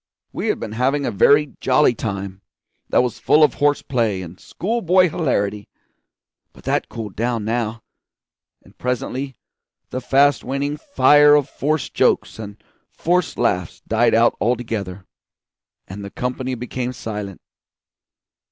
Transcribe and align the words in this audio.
We 0.33 0.47
had 0.47 0.59
been 0.59 0.71
having 0.71 1.05
a 1.05 1.11
very 1.11 1.53
jolly 1.61 1.93
time, 1.93 2.41
that 2.89 3.03
was 3.03 3.19
full 3.19 3.43
of 3.43 3.53
horse 3.53 3.83
play 3.83 4.23
and 4.23 4.39
school 4.39 4.81
boy 4.81 5.09
hilarity; 5.09 5.67
but 6.53 6.63
that 6.63 6.89
cooled 6.89 7.15
down 7.15 7.45
now, 7.45 7.83
and 8.63 8.75
presently 8.79 9.35
the 9.91 10.01
fast 10.01 10.43
waning 10.43 10.77
fire 10.77 11.35
of 11.35 11.47
forced 11.47 11.93
jokes 11.93 12.39
and 12.39 12.57
forced 12.89 13.37
laughs 13.37 13.83
died 13.87 14.15
out 14.15 14.35
altogether, 14.41 15.05
and 15.87 16.03
the 16.03 16.09
company 16.09 16.55
became 16.55 16.93
silent. 16.93 17.39